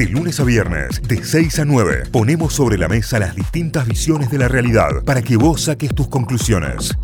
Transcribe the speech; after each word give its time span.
De 0.00 0.06
lunes 0.06 0.40
a 0.40 0.44
viernes, 0.44 1.02
de 1.02 1.22
6 1.22 1.58
a 1.58 1.64
9, 1.66 2.04
ponemos 2.10 2.54
sobre 2.54 2.78
la 2.78 2.88
mesa 2.88 3.18
las 3.18 3.36
distintas 3.36 3.86
visiones 3.86 4.30
de 4.30 4.38
la 4.38 4.48
realidad 4.48 5.04
para 5.04 5.20
que 5.20 5.36
vos 5.36 5.64
saques 5.64 5.94
tus 5.94 6.08
conclusiones. 6.08 6.96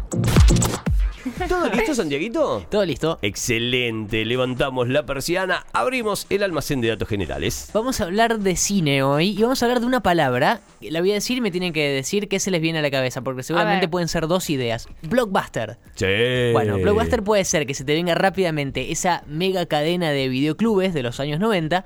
¿Todo 1.47 1.69
listo, 1.69 1.95
Santiaguito? 1.95 2.67
Todo 2.71 2.87
listo. 2.87 3.19
Excelente, 3.21 4.25
levantamos 4.25 4.89
la 4.89 5.05
persiana, 5.05 5.67
abrimos 5.75 6.27
el 6.31 6.43
almacén 6.43 6.81
de 6.81 6.89
datos 6.89 7.07
generales. 7.07 7.69
Vamos 7.75 8.01
a 8.01 8.05
hablar 8.05 8.39
de 8.39 8.57
cine 8.57 9.03
hoy 9.03 9.39
y 9.39 9.43
vamos 9.43 9.63
a 9.63 9.67
hablar 9.67 9.81
de 9.81 9.87
una 9.87 10.03
palabra. 10.03 10.61
La 10.81 11.01
voy 11.01 11.11
a 11.11 11.15
decir 11.15 11.37
y 11.37 11.43
me 11.43 11.51
tienen 11.51 11.75
que 11.75 11.91
decir 11.91 12.29
qué 12.29 12.41
se 12.41 12.51
les 12.51 12.63
viene 12.63 12.79
a 12.79 12.83
la 12.83 12.91
cabeza, 12.91 13.21
porque 13.21 13.43
seguramente 13.43 13.89
pueden 13.89 14.09
ser 14.09 14.27
dos 14.27 14.49
ideas. 14.49 14.89
Blockbuster. 15.03 15.77
Sí. 15.97 16.53
Bueno, 16.55 16.79
Blockbuster 16.79 17.23
puede 17.23 17.45
ser 17.45 17.67
que 17.67 17.75
se 17.75 17.85
te 17.85 17.93
venga 17.93 18.15
rápidamente 18.15 18.91
esa 18.91 19.23
mega 19.27 19.67
cadena 19.67 20.13
de 20.13 20.29
videoclubes 20.29 20.95
de 20.95 21.03
los 21.03 21.21
años 21.21 21.41
90. 21.41 21.85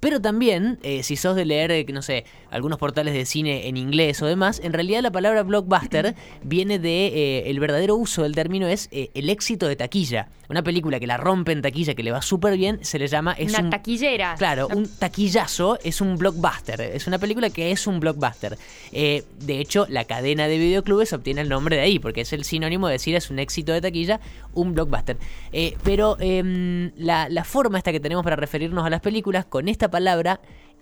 Pero 0.00 0.20
también, 0.20 0.78
eh, 0.82 1.02
si 1.02 1.16
sos 1.16 1.36
de 1.36 1.44
leer, 1.44 1.70
eh, 1.70 1.86
no 1.92 2.02
sé, 2.02 2.24
algunos 2.50 2.78
portales 2.78 3.14
de 3.14 3.24
cine 3.24 3.66
en 3.66 3.76
inglés 3.76 4.20
o 4.20 4.26
demás, 4.26 4.60
en 4.62 4.72
realidad 4.72 5.00
la 5.00 5.10
palabra 5.10 5.42
blockbuster 5.42 6.14
viene 6.42 6.78
de, 6.78 7.06
eh, 7.06 7.50
el 7.50 7.58
verdadero 7.60 7.96
uso 7.96 8.22
del 8.22 8.34
término 8.34 8.66
es 8.66 8.88
eh, 8.92 9.10
el 9.14 9.30
éxito 9.30 9.66
de 9.66 9.76
taquilla. 9.76 10.28
Una 10.48 10.62
película 10.62 11.00
que 11.00 11.06
la 11.08 11.16
rompe 11.16 11.52
en 11.52 11.62
taquilla, 11.62 11.94
que 11.94 12.04
le 12.04 12.12
va 12.12 12.22
súper 12.22 12.56
bien, 12.56 12.78
se 12.82 13.00
le 13.00 13.08
llama... 13.08 13.32
Es 13.32 13.48
Una 13.48 13.64
un, 13.64 13.70
taquillera. 13.70 14.36
Claro, 14.38 14.68
un 14.68 14.86
taquillazo 14.86 15.78
es 15.82 16.00
un 16.00 16.16
blockbuster. 16.16 16.80
Es 16.82 17.08
una 17.08 17.18
película 17.18 17.50
que 17.50 17.72
es 17.72 17.86
un 17.88 17.98
blockbuster. 17.98 18.56
De 18.92 19.60
hecho, 19.60 19.86
la 19.88 20.04
cadena 20.04 20.46
de 20.46 20.58
videoclubes 20.58 21.12
obtiene 21.12 21.40
el 21.40 21.48
nombre 21.48 21.74
de 21.74 21.82
ahí, 21.82 21.98
porque 21.98 22.20
es 22.20 22.32
el 22.32 22.44
sinónimo 22.44 22.86
de 22.86 22.92
decir 22.92 23.16
es 23.16 23.28
un 23.28 23.40
éxito 23.40 23.72
de 23.72 23.80
taquilla, 23.80 24.20
un 24.54 24.72
blockbuster. 24.72 25.16
Pero 25.82 26.16
em, 26.20 26.92
la, 26.96 27.28
la 27.28 27.42
forma 27.42 27.78
esta 27.78 27.90
que 27.90 27.98
tenemos 27.98 28.22
para 28.22 28.36
referirnos 28.36 28.86
a 28.86 28.90
las 28.90 29.00
películas 29.00 29.46
con 29.46 29.66
esta 29.66 29.85
palabra, 29.88 30.40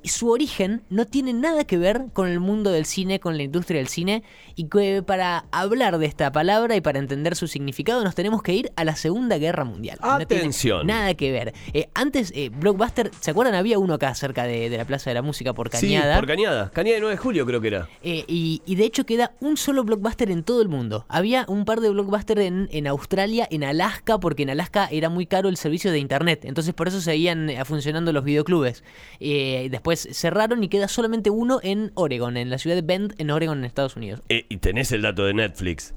su 0.08 0.30
origen 0.30 0.82
no 0.90 1.06
tiene 1.06 1.32
nada 1.32 1.64
que 1.64 1.78
ver 1.78 2.06
con 2.12 2.28
el 2.28 2.40
mundo 2.40 2.70
del 2.70 2.84
cine, 2.86 3.20
con 3.20 3.36
la 3.36 3.42
industria 3.42 3.78
del 3.78 3.88
cine, 3.88 4.22
y 4.54 4.68
que 4.68 5.02
para 5.02 5.46
hablar 5.52 5.98
de 5.98 6.06
esta 6.06 6.30
palabra 6.32 6.76
y 6.76 6.80
para 6.80 6.98
entender 6.98 7.36
su 7.36 7.46
significado 7.48 8.02
nos 8.04 8.14
tenemos 8.14 8.42
que 8.42 8.54
ir 8.54 8.72
a 8.76 8.84
la 8.84 8.96
Segunda 8.96 9.38
Guerra 9.38 9.64
Mundial. 9.64 9.98
No 10.02 10.18
tiene 10.26 10.42
Atención. 10.42 10.86
nada 10.86 11.14
que 11.14 11.32
ver. 11.32 11.54
Eh, 11.72 11.88
antes, 11.94 12.32
eh, 12.34 12.50
Blockbuster, 12.50 13.10
¿se 13.20 13.30
acuerdan? 13.30 13.54
Había 13.54 13.78
uno 13.78 13.94
acá 13.94 14.14
cerca 14.14 14.44
de, 14.44 14.68
de 14.70 14.76
la 14.76 14.84
Plaza 14.84 15.10
de 15.10 15.14
la 15.14 15.22
Música 15.22 15.52
por 15.54 15.70
Cañada. 15.70 16.14
Sí, 16.14 16.20
por 16.20 16.26
Cañada. 16.28 16.70
Cañada 16.70 16.94
de 16.96 17.00
9 17.00 17.14
de 17.14 17.18
julio 17.18 17.46
creo 17.46 17.60
que 17.60 17.68
era. 17.68 17.88
Eh, 18.02 18.24
y, 18.28 18.62
y 18.66 18.74
de 18.76 18.84
hecho 18.84 19.06
queda 19.06 19.32
un 19.40 19.56
solo 19.56 19.84
blockbuster 19.84 20.30
en 20.30 20.42
todo 20.44 20.62
el 20.62 20.68
mundo. 20.68 21.06
Había 21.08 21.44
un 21.48 21.64
par 21.64 21.80
de 21.80 21.90
blockbusters 21.90 22.40
en, 22.42 22.68
en 22.72 22.86
Australia, 22.86 23.46
en 23.50 23.64
Alaska, 23.64 24.18
porque 24.18 24.42
en 24.42 24.50
Alaska 24.50 24.88
era 24.90 25.08
muy 25.08 25.26
caro 25.26 25.48
el 25.48 25.56
servicio 25.56 25.90
de 25.90 25.98
internet. 25.98 26.44
Entonces 26.44 26.74
por 26.74 26.88
eso 26.88 27.00
seguían 27.00 27.50
eh, 27.50 27.64
funcionando 27.64 28.12
los 28.12 28.24
videoclubes. 28.24 28.84
Eh, 29.20 29.68
cerraron 29.96 30.62
y 30.62 30.68
queda 30.68 30.88
solamente 30.88 31.30
uno 31.30 31.60
en 31.62 31.92
Oregon, 31.94 32.36
en 32.36 32.50
la 32.50 32.58
ciudad 32.58 32.76
de 32.76 32.82
Bend, 32.82 33.14
en 33.18 33.30
Oregon, 33.30 33.58
en 33.58 33.64
Estados 33.64 33.96
Unidos. 33.96 34.22
Eh, 34.28 34.46
y 34.48 34.58
tenés 34.58 34.92
el 34.92 35.02
dato 35.02 35.24
de 35.24 35.34
Netflix. 35.34 35.94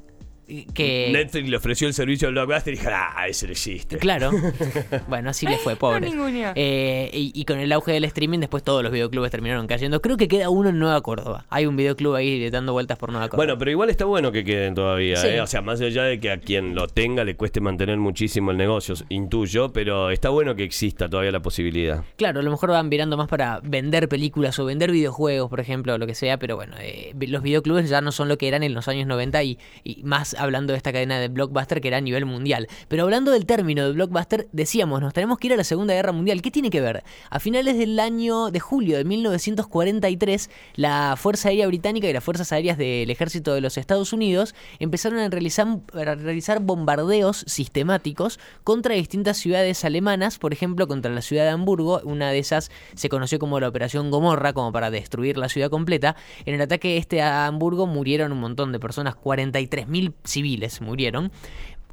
Que, 0.74 1.10
Netflix 1.12 1.50
le 1.50 1.58
ofreció 1.58 1.88
el 1.88 1.94
servicio 1.94 2.28
al 2.30 2.34
Blockbuster 2.34 2.74
y 2.74 2.78
dijo, 2.78 2.90
ah, 2.92 3.28
ese 3.28 3.48
no 3.48 3.52
existe. 3.52 3.98
Claro. 3.98 4.32
bueno, 5.08 5.30
así 5.30 5.46
le 5.46 5.58
fue, 5.58 5.76
pobre. 5.76 6.10
No. 6.10 6.28
Eh, 6.56 7.10
y, 7.14 7.32
y 7.36 7.46
con 7.46 7.60
el 7.60 7.72
auge 7.74 7.92
del 7.92 8.06
streaming, 8.06 8.40
después 8.40 8.64
todos 8.64 8.82
los 8.82 8.92
videoclubes 8.92 9.30
terminaron 9.30 9.68
cayendo. 9.68 10.02
Creo 10.02 10.16
que 10.16 10.28
queda 10.28 10.50
uno 10.50 10.70
en 10.70 10.80
Nueva 10.80 11.02
Córdoba. 11.02 11.46
Hay 11.50 11.66
un 11.66 11.76
videoclub 11.76 12.16
ahí 12.16 12.50
dando 12.50 12.72
vueltas 12.72 12.98
por 12.98 13.12
Nueva 13.12 13.28
Córdoba. 13.28 13.46
Bueno, 13.46 13.58
pero 13.60 13.72
igual 13.72 13.90
está 13.90 14.06
bueno 14.06 14.32
que 14.32 14.44
queden 14.46 14.74
todavía, 14.74 15.18
Sí. 15.18 15.28
¿eh? 15.28 15.42
O 15.42 15.48
sea, 15.48 15.62
más 15.62 15.82
allá 15.82 16.04
de 16.04 16.20
que 16.20 16.32
a 16.32 16.38
quien 16.40 16.76
lo 16.76 16.88
tenga 16.88 17.24
le 17.26 17.36
cueste 17.36 17.60
mantener 17.60 17.98
muchísimo 17.98 18.52
el 18.52 18.58
negocio, 18.58 18.96
intuyo, 19.10 19.74
pero 19.74 20.12
está 20.12 20.30
bueno 20.30 20.56
que 20.56 20.64
exista 20.64 21.10
todavía 21.10 21.32
la 21.32 21.42
posibilidad. 21.42 22.04
Claro, 22.16 22.40
a 22.40 22.44
lo 22.44 22.52
mejor 22.52 22.70
van 22.70 22.90
virando 22.90 23.18
más 23.18 23.28
para 23.28 23.60
vender 23.64 24.08
películas 24.08 24.58
o 24.60 24.66
vender 24.66 24.92
videojuegos, 24.92 25.50
por 25.50 25.60
ejemplo, 25.60 25.94
o 25.94 25.98
lo 25.98 26.08
que 26.08 26.16
sea, 26.16 26.38
pero 26.38 26.56
bueno, 26.56 26.76
eh, 26.80 27.14
los 27.28 27.44
videoclubes 27.44 27.90
ya 27.90 28.02
no 28.02 28.12
son 28.12 28.30
lo 28.30 28.38
que 28.38 28.48
eran 28.48 28.64
en 28.64 28.74
los 28.74 28.88
años 28.88 29.08
90 29.08 29.44
y, 29.44 29.58
y 29.84 30.04
más 30.04 30.37
hablando 30.38 30.74
de 30.74 30.78
esta 30.78 30.92
cadena 30.92 31.20
de 31.20 31.28
blockbuster 31.28 31.82
que 31.82 31.88
era 31.88 31.98
a 31.98 32.02
nivel 32.02 32.26
mundial. 32.26 32.68
Pero 32.88 33.04
hablando 33.04 33.32
del 33.32 33.46
término 33.46 33.86
de 33.86 33.94
blockbuster, 33.94 34.48
decíamos, 34.52 35.02
nos 35.02 35.14
tenemos 35.14 35.38
que 35.38 35.48
ir 35.48 35.54
a 35.54 35.58
la 35.58 35.64
Segunda 35.64 35.94
Guerra 35.94 36.12
Mundial. 36.12 36.42
¿Qué 36.42 36.52
tiene 36.52 36.70
que 36.70 36.82
ver? 36.82 37.04
A 37.30 37.40
finales 37.40 37.78
del 37.78 38.00
año 38.00 38.52
de 38.52 38.60
julio 38.60 38.98
de 38.98 39.06
1943, 39.06 40.50
la 40.76 41.16
Fuerza 41.18 41.50
Aérea 41.50 41.68
Británica 41.68 42.10
y 42.10 42.14
las 42.14 42.24
Fuerzas 42.24 42.52
Aéreas 42.52 42.78
del 42.78 43.10
Ejército 43.10 43.54
de 43.54 43.62
los 43.62 43.78
Estados 43.78 44.14
Unidos 44.14 44.56
empezaron 44.80 45.20
a 45.20 45.30
realizar, 45.30 46.60
bombardeos 46.62 47.44
sistemáticos 47.48 48.40
contra 48.64 48.96
distintas 48.96 49.38
ciudades 49.38 49.86
alemanas, 49.86 50.38
por 50.40 50.54
ejemplo, 50.54 50.88
contra 50.88 51.12
la 51.12 51.22
ciudad 51.22 51.44
de 51.44 51.50
Hamburgo, 51.52 52.02
una 52.04 52.32
de 52.32 52.40
esas 52.40 52.72
se 52.96 53.10
conoció 53.10 53.40
como 53.40 53.60
la 53.60 53.68
Operación 53.68 54.12
Gomorra, 54.12 54.54
como 54.54 54.72
para 54.72 54.92
destruir 54.92 55.38
la 55.38 55.50
ciudad 55.50 55.70
completa. 55.70 56.16
En 56.46 56.56
el 56.56 56.62
ataque 56.62 56.98
este 56.98 57.22
a 57.22 57.46
Hamburgo 57.48 57.88
murieron 57.88 58.32
un 58.32 58.40
montón 58.40 58.72
de 58.72 58.80
personas, 58.80 59.16
43.000 59.16 60.14
civiles 60.28 60.82
murieron 60.82 61.32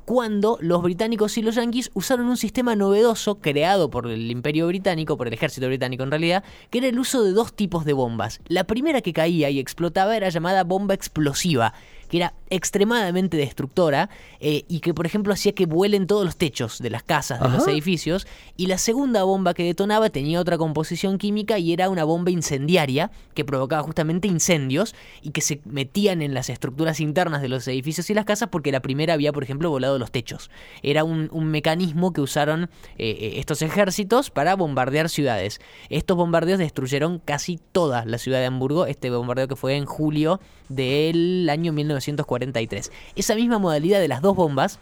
cuando 0.04 0.58
los 0.60 0.82
británicos 0.82 1.38
y 1.38 1.42
los 1.42 1.54
yanquis 1.54 1.90
usaron 1.94 2.26
un 2.26 2.36
sistema 2.36 2.76
novedoso 2.76 3.36
creado 3.36 3.90
por 3.90 4.06
el 4.06 4.30
imperio 4.30 4.66
británico, 4.66 5.16
por 5.16 5.28
el 5.28 5.32
ejército 5.32 5.66
británico 5.66 6.02
en 6.02 6.10
realidad, 6.10 6.44
que 6.70 6.78
era 6.78 6.88
el 6.88 6.98
uso 6.98 7.24
de 7.24 7.32
dos 7.32 7.54
tipos 7.54 7.84
de 7.84 7.94
bombas. 7.94 8.40
La 8.46 8.64
primera 8.64 9.00
que 9.00 9.12
caía 9.12 9.50
y 9.50 9.58
explotaba 9.58 10.16
era 10.16 10.28
llamada 10.28 10.64
bomba 10.64 10.94
explosiva, 10.94 11.72
que 12.08 12.18
era 12.18 12.34
extremadamente 12.50 13.36
destructora 13.36 14.10
eh, 14.40 14.64
y 14.68 14.80
que 14.80 14.94
por 14.94 15.06
ejemplo 15.06 15.32
hacía 15.32 15.52
que 15.52 15.66
vuelen 15.66 16.06
todos 16.06 16.24
los 16.24 16.36
techos 16.36 16.78
de 16.78 16.90
las 16.90 17.02
casas, 17.02 17.40
de 17.40 17.48
los 17.48 17.66
edificios, 17.66 18.26
y 18.56 18.66
la 18.66 18.78
segunda 18.78 19.24
bomba 19.24 19.54
que 19.54 19.64
detonaba 19.64 20.10
tenía 20.10 20.40
otra 20.40 20.58
composición 20.58 21.18
química 21.18 21.58
y 21.58 21.72
era 21.72 21.88
una 21.88 22.04
bomba 22.04 22.30
incendiaria 22.30 23.10
que 23.34 23.44
provocaba 23.44 23.82
justamente 23.82 24.28
incendios 24.28 24.94
y 25.22 25.30
que 25.30 25.40
se 25.40 25.60
metían 25.64 26.22
en 26.22 26.34
las 26.34 26.48
estructuras 26.48 27.00
internas 27.00 27.42
de 27.42 27.48
los 27.48 27.66
edificios 27.68 28.08
y 28.10 28.14
las 28.14 28.24
casas 28.24 28.48
porque 28.50 28.72
la 28.72 28.80
primera 28.80 29.14
había, 29.14 29.32
por 29.32 29.42
ejemplo, 29.42 29.70
volado 29.70 29.98
los 29.98 30.10
techos. 30.10 30.50
Era 30.82 31.04
un, 31.04 31.28
un 31.32 31.46
mecanismo 31.46 32.12
que 32.12 32.20
usaron 32.20 32.64
eh, 32.98 33.16
eh, 33.18 33.32
estos 33.36 33.62
ejércitos 33.62 34.30
para 34.30 34.54
bombardear 34.56 35.08
ciudades. 35.08 35.60
Estos 35.88 36.16
bombardeos 36.16 36.58
destruyeron 36.58 37.18
casi 37.18 37.58
toda 37.72 38.04
la 38.04 38.18
ciudad 38.18 38.40
de 38.40 38.46
Hamburgo, 38.46 38.86
este 38.86 39.10
bombardeo 39.10 39.48
que 39.48 39.56
fue 39.56 39.76
en 39.76 39.86
julio 39.86 40.40
del 40.68 41.48
año 41.50 41.72
1943. 41.96 42.92
Esa 43.16 43.34
misma 43.34 43.58
modalidad 43.58 44.00
de 44.00 44.08
las 44.08 44.22
dos 44.22 44.36
bombas 44.36 44.78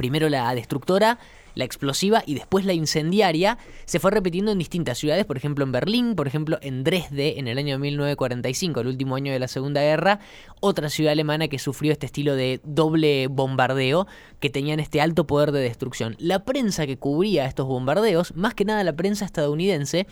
primero 0.00 0.30
la 0.30 0.54
destructora, 0.54 1.18
la 1.54 1.64
explosiva 1.64 2.22
y 2.24 2.34
después 2.34 2.64
la 2.64 2.72
incendiaria, 2.72 3.58
se 3.84 3.98
fue 3.98 4.10
repitiendo 4.10 4.50
en 4.50 4.58
distintas 4.58 4.96
ciudades, 4.96 5.26
por 5.26 5.36
ejemplo 5.36 5.62
en 5.62 5.72
Berlín, 5.72 6.14
por 6.14 6.26
ejemplo 6.26 6.58
en 6.62 6.84
Dresde 6.84 7.38
en 7.38 7.48
el 7.48 7.58
año 7.58 7.78
1945, 7.78 8.80
el 8.80 8.86
último 8.86 9.16
año 9.16 9.30
de 9.30 9.38
la 9.38 9.46
Segunda 9.46 9.82
Guerra, 9.82 10.20
otra 10.60 10.88
ciudad 10.88 11.12
alemana 11.12 11.48
que 11.48 11.58
sufrió 11.58 11.92
este 11.92 12.06
estilo 12.06 12.34
de 12.34 12.60
doble 12.64 13.26
bombardeo, 13.26 14.06
que 14.38 14.48
tenían 14.48 14.80
este 14.80 15.02
alto 15.02 15.26
poder 15.26 15.52
de 15.52 15.60
destrucción. 15.60 16.16
La 16.18 16.44
prensa 16.44 16.86
que 16.86 16.96
cubría 16.96 17.44
estos 17.44 17.66
bombardeos, 17.66 18.34
más 18.34 18.54
que 18.54 18.64
nada 18.64 18.82
la 18.84 18.94
prensa 18.94 19.26
estadounidense, 19.26 20.06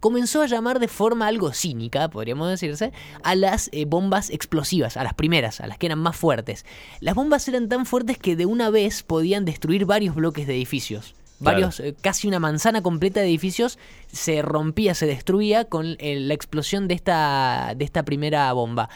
comenzó 0.00 0.42
a 0.42 0.46
llamar 0.46 0.80
de 0.80 0.88
forma 0.88 1.26
algo 1.26 1.52
cínica, 1.52 2.08
podríamos 2.08 2.48
decirse, 2.48 2.92
a 3.22 3.34
las 3.34 3.68
eh, 3.72 3.84
bombas 3.84 4.30
explosivas, 4.30 4.96
a 4.96 5.04
las 5.04 5.14
primeras, 5.14 5.60
a 5.60 5.66
las 5.66 5.78
que 5.78 5.86
eran 5.86 5.98
más 5.98 6.16
fuertes. 6.16 6.64
Las 7.00 7.14
bombas 7.14 7.46
eran 7.46 7.68
tan 7.68 7.86
fuertes 7.86 8.18
que 8.18 8.34
de 8.34 8.46
una 8.46 8.70
vez 8.70 9.02
podían 9.02 9.44
destruir 9.44 9.84
varios 9.84 10.14
bloques 10.14 10.46
de 10.46 10.54
edificios. 10.54 11.14
Claro. 11.38 11.56
Varios, 11.60 11.80
eh, 11.80 11.94
casi 11.98 12.28
una 12.28 12.38
manzana 12.38 12.82
completa 12.82 13.20
de 13.20 13.26
edificios 13.26 13.78
se 14.12 14.42
rompía, 14.42 14.94
se 14.94 15.06
destruía 15.06 15.64
con 15.64 15.96
eh, 15.98 16.18
la 16.20 16.34
explosión 16.34 16.88
de 16.88 16.94
esta, 16.94 17.74
de 17.76 17.84
esta 17.84 18.02
primera 18.04 18.52
bomba. 18.52 18.90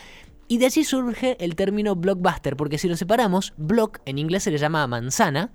Y 0.47 0.59
de 0.59 0.67
allí 0.67 0.85
surge 0.85 1.37
el 1.43 1.57
término 1.57 1.97
blockbuster, 1.97 2.57
porque 2.57 2.77
si 2.77 2.87
lo 2.87 2.97
separamos, 2.97 3.55
block 3.57 4.01
en 4.05 4.19
inglés 4.19 4.43
se 4.43 4.51
le 4.51 4.59
llama 4.59 4.87
manzana, 4.87 5.53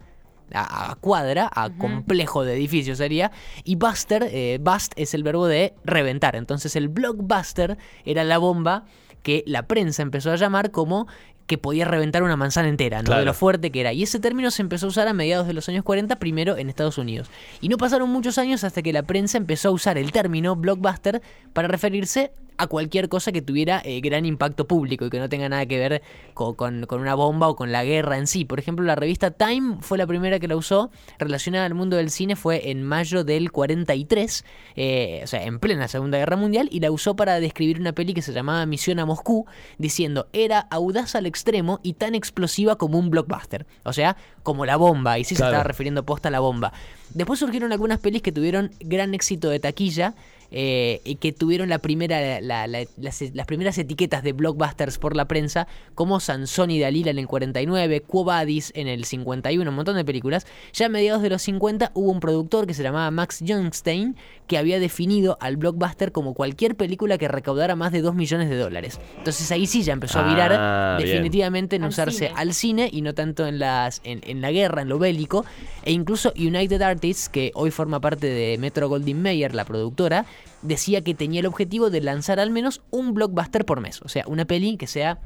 a, 0.54 0.92
a 0.92 0.96
cuadra, 0.96 1.50
a 1.54 1.70
complejo 1.70 2.44
de 2.44 2.54
edificios 2.56 2.98
sería, 2.98 3.32
y 3.64 3.76
buster, 3.76 4.28
eh, 4.32 4.60
bust 4.62 4.94
es 4.96 5.14
el 5.14 5.24
verbo 5.24 5.48
de 5.48 5.74
reventar. 5.84 6.36
Entonces 6.36 6.76
el 6.76 6.88
blockbuster 6.90 7.78
era 8.06 8.24
la 8.24 8.38
bomba 8.38 8.86
que 9.24 9.44
la 9.46 9.68
prensa 9.68 10.02
empezó 10.02 10.32
a 10.32 10.36
llamar 10.36 10.72
como 10.72 11.08
que 11.50 11.58
podía 11.58 11.84
reventar 11.84 12.22
una 12.22 12.38
manzana 12.38 12.70
entera, 12.70 13.00
¿no? 13.00 13.06
Claro. 13.06 13.22
De 13.22 13.26
lo 13.26 13.34
fuerte 13.34 13.72
que 13.72 13.82
era. 13.82 13.92
Y 13.92 14.04
ese 14.04 14.20
término 14.20 14.52
se 14.52 14.62
empezó 14.62 14.86
a 14.86 14.90
usar 14.90 15.08
a 15.08 15.14
mediados 15.14 15.48
de 15.48 15.54
los 15.54 15.68
años 15.68 15.84
40, 15.84 16.20
primero 16.20 16.58
en 16.58 16.70
Estados 16.70 17.00
Unidos. 17.00 17.28
Y 17.60 17.70
no 17.70 17.78
pasaron 17.78 18.10
muchos 18.10 18.38
años 18.38 18.64
hasta 18.64 18.84
que 18.84 18.94
la 18.94 19.02
prensa 19.04 19.40
empezó 19.40 19.70
a 19.70 19.72
usar 19.72 19.98
el 19.98 20.12
término 20.12 20.56
blockbuster 20.56 21.24
para 21.52 21.68
referirse 21.68 22.32
a 22.60 22.68
cualquier 22.68 23.10
cosa 23.10 23.32
que 23.32 23.42
tuviera 23.42 23.82
eh, 23.86 24.02
gran 24.02 24.26
impacto 24.26 24.68
público 24.68 25.06
y 25.06 25.10
que 25.10 25.18
no 25.18 25.30
tenga 25.30 25.48
nada 25.50 25.66
que 25.66 25.80
ver 25.80 26.02
co- 26.34 26.56
con, 26.56 26.86
con 26.86 27.00
una 27.02 27.16
bomba 27.16 27.48
o 27.48 27.56
con 27.56 27.72
la 27.72 27.84
guerra 27.86 28.18
en 28.18 28.28
sí. 28.28 28.44
Por 28.46 28.60
ejemplo, 28.60 28.86
la 28.86 28.96
revista 28.96 29.32
Time 29.32 29.78
fue 29.80 29.98
la 29.98 30.06
primera 30.06 30.40
que 30.40 30.48
la 30.48 30.56
usó 30.58 30.92
relacionada 31.18 31.66
al 31.66 31.74
mundo 31.74 31.96
del 31.98 32.12
cine, 32.12 32.36
fue 32.36 32.70
en 32.70 32.84
mayo 32.84 33.24
del 33.24 33.52
43, 33.52 34.46
eh, 34.76 35.22
o 35.24 35.28
sea, 35.28 35.44
en 35.46 35.60
plena 35.60 35.88
Segunda 35.88 36.18
Guerra 36.18 36.36
Mundial, 36.36 36.68
y 36.72 36.82
la 36.82 36.92
usó 36.92 37.16
para 37.16 37.40
describir 37.40 37.80
una 37.80 37.94
peli 37.94 38.14
que 38.14 38.22
se 38.22 38.34
llamaba 38.34 38.66
Misión 38.66 39.00
a 39.00 39.06
Moscú, 39.06 39.46
diciendo, 39.78 40.28
era 40.34 40.60
audaz 40.70 41.16
al 41.16 41.26
extremo 41.26 41.80
y 41.82 41.94
tan 41.94 42.14
explosiva 42.14 42.76
como 42.78 43.00
un 43.00 43.10
blockbuster. 43.10 43.66
O 43.86 43.94
sea, 43.94 44.18
como 44.44 44.66
la 44.66 44.76
bomba, 44.76 45.18
y 45.18 45.24
sí 45.24 45.36
Claro. 45.36 45.52
se 45.52 45.56
estaba 45.56 45.64
refiriendo 45.64 46.04
posta 46.06 46.28
a 46.28 46.32
la 46.32 46.40
bomba. 46.42 46.74
Después 47.14 47.40
surgieron 47.40 47.72
algunas 47.72 48.00
pelis 48.00 48.22
que 48.22 48.32
tuvieron 48.32 48.72
gran 48.82 49.14
éxito 49.14 49.50
de 49.50 49.60
taquilla, 49.60 50.14
eh, 50.52 51.02
y 51.04 51.16
que 51.16 51.32
tuvieron 51.32 51.70
la 51.70 51.80
primera, 51.80 52.42
la- 52.42 52.68
la- 52.68 52.86
las, 52.98 53.22
las 53.34 53.46
primeras 53.46 53.78
etiquetas 53.78 54.24
de 54.24 54.34
blockbusters 54.34 54.98
por 54.98 55.16
la 55.16 55.26
prensa, 55.26 55.68
como 55.96 56.20
Sansón 56.20 56.72
y 56.72 56.80
Dalila 56.80 57.12
en 57.12 57.20
el 57.20 57.28
49, 57.28 58.02
Quo 58.02 58.24
Vadis 58.24 58.72
en 58.76 58.88
el 58.88 59.06
51, 59.06 59.70
un 59.70 59.76
montón 59.76 59.96
de 59.96 60.06
películas. 60.06 60.48
Ya 60.74 60.88
a 60.88 60.90
mediados 60.90 61.22
de 61.22 61.30
los 61.30 61.42
50 61.44 61.92
hubo 61.94 62.12
un 62.12 62.20
productor 62.20 62.66
que 62.68 62.74
se 62.74 62.84
llamaba 62.84 63.10
Max 63.12 63.40
Youngstein 63.42 64.16
que 64.48 64.58
había 64.58 64.80
definido 64.80 65.38
al 65.42 65.58
blockbuster 65.58 66.12
como 66.12 66.34
cualquier 66.34 66.76
película 66.76 67.20
que 67.20 67.28
recaudara 67.28 67.76
más 67.76 67.92
de 67.92 68.02
2 68.02 68.16
millones 68.16 68.50
de 68.50 68.58
dólares. 68.58 69.00
Entonces 69.20 69.52
ahí 69.52 69.68
sí 69.68 69.84
ya 69.84 69.94
empezó 69.94 70.20
a 70.20 70.24
virar 70.28 70.52
Ah, 70.54 70.96
bien. 70.98 71.10
definitivamente 71.10 71.76
en 71.76 71.84
Al 71.84 71.90
usarse 71.90 72.18
cine. 72.30 72.32
al 72.36 72.54
cine 72.56 72.90
y 72.92 73.02
no 73.02 73.14
tanto 73.14 73.46
en 73.46 73.60
las 73.60 74.02
en, 74.04 74.22
en 74.26 74.42
la 74.42 74.52
guerra, 74.52 74.82
en 74.82 74.90
lo 74.90 74.98
bélico. 74.98 75.46
E 75.84 75.92
incluso 75.92 76.34
United 76.36 76.82
Artists, 76.82 77.30
que 77.30 77.52
hoy 77.54 77.70
forma 77.70 78.00
parte 78.02 78.26
de 78.28 78.58
Metro 78.58 78.90
Goldwyn 78.90 79.22
Mayer, 79.22 79.54
la 79.54 79.66
productora, 79.66 80.26
decía 80.62 81.04
que 81.04 81.14
tenía 81.14 81.40
el 81.40 81.46
objetivo 81.46 81.90
de 81.90 82.02
lanzar 82.02 82.40
al 82.40 82.52
menos 82.52 82.82
un 82.92 83.14
blockbuster 83.14 83.66
por 83.66 83.82
mes. 83.82 84.02
O 84.02 84.10
sea, 84.10 84.26
una 84.28 84.46
peli 84.46 84.78
que 84.78 84.88
sea 84.88 85.20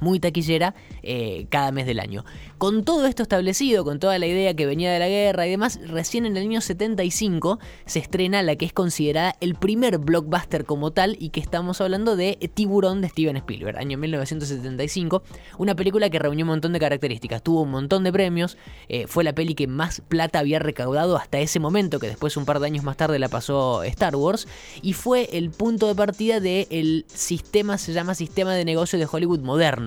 muy 0.00 0.20
taquillera 0.20 0.74
eh, 1.02 1.46
cada 1.50 1.72
mes 1.72 1.86
del 1.86 2.00
año. 2.00 2.24
Con 2.58 2.84
todo 2.84 3.06
esto 3.06 3.22
establecido, 3.22 3.84
con 3.84 3.98
toda 3.98 4.18
la 4.18 4.26
idea 4.26 4.54
que 4.54 4.66
venía 4.66 4.92
de 4.92 4.98
la 4.98 5.08
guerra 5.08 5.46
y 5.46 5.50
demás, 5.50 5.80
recién 5.86 6.26
en 6.26 6.36
el 6.36 6.44
año 6.44 6.60
75 6.60 7.58
se 7.86 7.98
estrena 7.98 8.42
la 8.42 8.56
que 8.56 8.66
es 8.66 8.72
considerada 8.72 9.36
el 9.40 9.54
primer 9.54 9.98
blockbuster 9.98 10.64
como 10.64 10.90
tal 10.90 11.16
y 11.20 11.30
que 11.30 11.40
estamos 11.40 11.80
hablando 11.80 12.16
de 12.16 12.36
Tiburón 12.54 13.00
de 13.00 13.08
Steven 13.08 13.36
Spielberg, 13.36 13.78
año 13.78 13.98
1975, 13.98 15.22
una 15.58 15.76
película 15.76 16.10
que 16.10 16.18
reunió 16.18 16.44
un 16.44 16.50
montón 16.50 16.72
de 16.72 16.80
características, 16.80 17.42
tuvo 17.42 17.62
un 17.62 17.70
montón 17.70 18.04
de 18.04 18.12
premios, 18.12 18.56
eh, 18.88 19.06
fue 19.06 19.24
la 19.24 19.34
peli 19.34 19.54
que 19.54 19.66
más 19.66 20.02
plata 20.08 20.40
había 20.40 20.58
recaudado 20.58 21.16
hasta 21.16 21.38
ese 21.38 21.60
momento, 21.60 21.98
que 21.98 22.08
después 22.08 22.36
un 22.36 22.44
par 22.44 22.60
de 22.60 22.66
años 22.66 22.84
más 22.84 22.96
tarde 22.96 23.18
la 23.18 23.28
pasó 23.28 23.82
Star 23.84 24.16
Wars, 24.16 24.48
y 24.82 24.92
fue 24.92 25.28
el 25.32 25.50
punto 25.50 25.86
de 25.86 25.94
partida 25.94 26.40
del 26.40 27.04
sistema, 27.08 27.78
se 27.78 27.92
llama 27.92 28.14
sistema 28.14 28.54
de 28.54 28.64
negocio 28.64 28.98
de 28.98 29.06
Hollywood 29.10 29.40
moderno, 29.40 29.77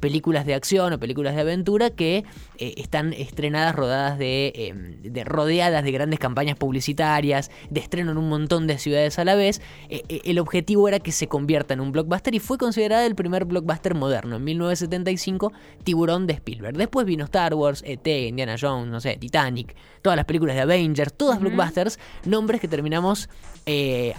películas 0.00 0.46
de 0.46 0.54
acción 0.54 0.92
o 0.92 0.98
películas 0.98 1.34
de 1.34 1.40
aventura 1.42 1.90
que 1.90 2.24
eh, 2.58 2.74
están 2.76 3.12
estrenadas, 3.12 3.74
rodadas 3.74 4.18
de, 4.18 4.52
eh, 4.54 4.72
de- 5.02 5.24
rodeadas 5.24 5.84
de 5.84 5.92
grandes 5.92 6.18
campañas 6.18 6.56
publicitarias, 6.56 7.50
de 7.70 7.80
estreno 7.80 8.12
en 8.12 8.18
un 8.18 8.28
montón 8.28 8.66
de 8.66 8.78
ciudades 8.78 9.18
a 9.18 9.24
la 9.24 9.34
vez. 9.34 9.60
Eh, 9.88 10.02
eh, 10.08 10.20
el 10.24 10.38
objetivo 10.38 10.88
era 10.88 10.98
que 11.00 11.12
se 11.12 11.26
convierta 11.28 11.74
en 11.74 11.80
un 11.80 11.92
blockbuster 11.92 12.34
y 12.34 12.38
fue 12.40 12.58
considerada 12.58 13.06
el 13.06 13.14
primer 13.14 13.44
blockbuster 13.44 13.94
moderno. 13.94 14.36
En 14.36 14.44
1975, 14.44 15.52
Tiburón 15.84 16.26
de 16.26 16.34
Spielberg. 16.34 16.76
Después 16.76 17.06
vino 17.06 17.24
Star 17.24 17.54
Wars, 17.54 17.82
E.T., 17.86 18.26
Indiana 18.28 18.56
Jones, 18.60 18.88
no 18.90 19.00
sé, 19.00 19.16
Titanic, 19.16 19.74
todas 20.02 20.16
las 20.16 20.24
películas 20.26 20.56
de 20.56 20.62
Avengers, 20.62 21.12
todas 21.14 21.40
blockbusters, 21.40 21.98
nombres 22.24 22.60
que 22.60 22.68
terminamos 22.68 23.28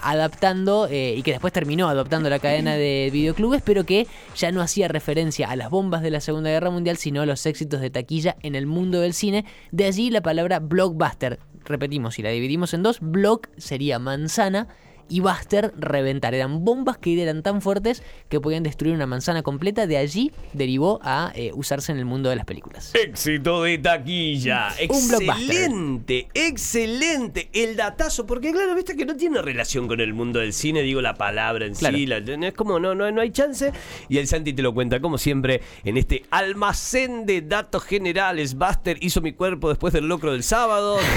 adaptando 0.03 0.87
y 0.91 1.21
que 1.23 1.31
después 1.31 1.51
terminó 1.51 1.87
adoptando 1.89 2.29
la 2.29 2.37
cadena 2.39 2.75
de 2.75 3.09
videoclubes, 3.11 3.61
pero 3.63 3.83
que 3.83 4.05
ya 4.35 4.51
no 4.51 4.61
hacía 4.61 4.87
referencia 4.87 5.18
a 5.45 5.55
las 5.55 5.69
bombas 5.69 6.01
de 6.01 6.11
la 6.11 6.21
Segunda 6.21 6.49
Guerra 6.49 6.69
Mundial, 6.69 6.95
sino 6.95 7.21
a 7.21 7.25
los 7.25 7.45
éxitos 7.45 7.81
de 7.81 7.89
taquilla 7.89 8.37
en 8.41 8.55
el 8.55 8.65
mundo 8.65 9.01
del 9.01 9.13
cine. 9.13 9.45
De 9.71 9.85
allí 9.85 10.09
la 10.09 10.21
palabra 10.21 10.59
blockbuster. 10.59 11.39
Repetimos, 11.65 12.15
si 12.15 12.21
la 12.21 12.29
dividimos 12.29 12.73
en 12.73 12.83
dos, 12.83 12.99
block 13.01 13.49
sería 13.57 13.99
manzana 13.99 14.69
y 15.09 15.19
Buster 15.19 15.73
reventar. 15.77 16.33
Eran 16.33 16.63
bombas 16.63 16.97
que 16.97 17.21
eran 17.21 17.43
tan 17.43 17.61
fuertes 17.61 18.03
que 18.29 18.39
podían 18.39 18.63
destruir 18.63 18.93
una 18.95 19.05
manzana 19.07 19.41
completa. 19.43 19.87
De 19.87 19.97
allí 19.97 20.31
derivó 20.53 20.99
a 21.03 21.31
eh, 21.35 21.51
usarse 21.53 21.91
en 21.91 21.97
el 21.97 22.05
mundo 22.05 22.29
de 22.29 22.35
las 22.35 22.45
películas. 22.45 22.93
Éxito 22.95 23.63
de 23.63 23.77
taquilla. 23.79 24.69
Un. 24.87 24.95
Excelente, 24.95 26.27
excelente. 26.33 27.49
El 27.53 27.75
datazo, 27.75 28.25
porque 28.25 28.51
claro, 28.51 28.75
viste 28.75 28.95
que 28.95 29.05
no 29.05 29.15
tiene 29.15 29.41
relación 29.41 29.87
con 29.87 29.99
el 29.99 30.13
mundo 30.13 30.39
del 30.39 30.53
cine, 30.53 30.81
digo 30.81 31.01
la 31.01 31.15
palabra 31.15 31.65
en 31.65 31.73
Claro. 31.73 31.97
sí. 31.97 32.05
la- 32.05 32.19
no 32.19 32.45
es 32.45 32.53
como, 32.53 32.79
no, 32.79 32.93
no, 32.95 33.09
no 33.11 33.21
hay 33.21 33.31
chance. 33.31 33.71
Y 34.07 34.17
el 34.17 34.27
Santi 34.27 34.53
te 34.53 34.61
lo 34.61 34.73
cuenta, 34.73 34.99
como 34.99 35.17
siempre, 35.17 35.61
en 35.83 35.97
este 35.97 36.23
almacén 36.29 37.25
de 37.25 37.41
datos 37.41 37.83
generales. 37.83 38.55
Buster 38.55 38.97
hizo 39.01 39.21
mi 39.21 39.33
cuerpo 39.33 39.69
después 39.69 39.93
del 39.93 40.07
locro 40.07 40.31
del 40.33 40.43
sábado. 40.43 40.97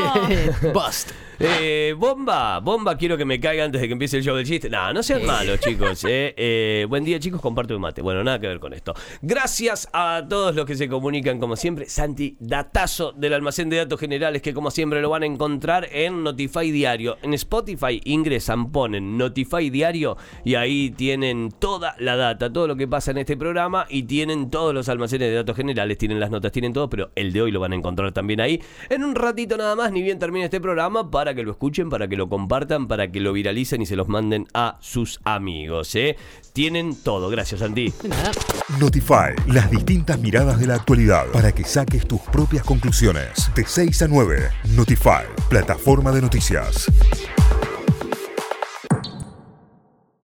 Bust. 0.74 1.10
Eh, 1.42 1.94
bomba, 1.96 2.58
bomba, 2.60 2.96
quiero 2.98 3.16
que 3.16 3.24
me 3.24 3.29
caiga 3.38 3.64
antes 3.64 3.80
de 3.80 3.86
que 3.86 3.92
empiece 3.92 4.16
el 4.16 4.24
show 4.24 4.34
del 4.34 4.46
chiste. 4.46 4.70
No, 4.70 4.92
no 4.92 5.02
sean 5.02 5.24
malos, 5.26 5.60
chicos. 5.64 6.02
eh. 6.04 6.34
Eh, 6.36 6.86
buen 6.88 7.04
día, 7.04 7.20
chicos, 7.20 7.40
comparto 7.40 7.76
un 7.76 7.82
mate. 7.82 8.00
Bueno, 8.02 8.24
nada 8.24 8.40
que 8.40 8.48
ver 8.48 8.58
con 8.58 8.72
esto. 8.72 8.94
Gracias 9.22 9.88
a 9.92 10.24
todos 10.28 10.54
los 10.54 10.64
que 10.66 10.74
se 10.74 10.88
comunican, 10.88 11.38
como 11.38 11.54
siempre. 11.56 11.86
Santi, 11.86 12.36
datazo 12.40 13.12
del 13.12 13.34
almacén 13.34 13.68
de 13.68 13.76
datos 13.76 14.00
generales, 14.00 14.42
que 14.42 14.54
como 14.54 14.70
siempre 14.70 15.00
lo 15.02 15.10
van 15.10 15.22
a 15.22 15.26
encontrar 15.26 15.86
en 15.92 16.24
Notify 16.24 16.70
Diario. 16.70 17.18
En 17.22 17.34
Spotify 17.34 18.00
ingresan, 18.04 18.72
ponen 18.72 19.18
Notify 19.18 19.68
Diario 19.70 20.16
y 20.44 20.54
ahí 20.54 20.90
tienen 20.90 21.50
toda 21.50 21.94
la 21.98 22.16
data, 22.16 22.52
todo 22.52 22.66
lo 22.66 22.76
que 22.76 22.88
pasa 22.88 23.10
en 23.10 23.18
este 23.18 23.36
programa 23.36 23.86
y 23.88 24.04
tienen 24.04 24.50
todos 24.50 24.72
los 24.72 24.88
almacenes 24.88 25.28
de 25.28 25.34
datos 25.34 25.56
generales, 25.56 25.98
tienen 25.98 26.18
las 26.18 26.30
notas, 26.30 26.52
tienen 26.52 26.72
todo, 26.72 26.88
pero 26.88 27.10
el 27.14 27.32
de 27.32 27.42
hoy 27.42 27.50
lo 27.50 27.60
van 27.60 27.72
a 27.72 27.76
encontrar 27.76 28.12
también 28.12 28.40
ahí. 28.40 28.62
En 28.88 29.04
un 29.04 29.14
ratito 29.14 29.56
nada 29.56 29.76
más, 29.76 29.92
ni 29.92 30.02
bien 30.02 30.18
termine 30.18 30.46
este 30.46 30.60
programa, 30.60 31.10
para 31.10 31.34
que 31.34 31.42
lo 31.42 31.50
escuchen, 31.50 31.90
para 31.90 32.08
que 32.08 32.16
lo 32.16 32.28
compartan, 32.28 32.88
para 32.88 33.10
que 33.12 33.19
lo 33.20 33.32
viralicen 33.32 33.82
y 33.82 33.86
se 33.86 33.96
los 33.96 34.08
manden 34.08 34.46
a 34.54 34.78
sus 34.80 35.20
amigos. 35.24 35.94
¿eh? 35.94 36.16
Tienen 36.52 36.96
todo. 37.02 37.28
Gracias, 37.30 37.60
nada. 37.60 38.32
Notify, 38.78 39.34
las 39.46 39.70
distintas 39.70 40.18
miradas 40.18 40.58
de 40.58 40.66
la 40.66 40.74
actualidad 40.74 41.26
para 41.32 41.52
que 41.52 41.64
saques 41.64 42.06
tus 42.06 42.20
propias 42.20 42.64
conclusiones. 42.64 43.50
De 43.54 43.64
6 43.64 44.02
a 44.02 44.08
9, 44.08 44.48
Notify, 44.74 45.24
plataforma 45.48 46.12
de 46.12 46.22
noticias. 46.22 46.90